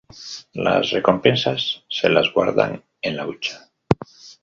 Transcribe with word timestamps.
Las 0.53 0.89
recompensas 0.89 1.83
se 1.87 2.09
las 2.09 2.33
guardan 2.33 2.83
en 3.03 3.15
la 3.17 3.27
hucha. 3.27 3.69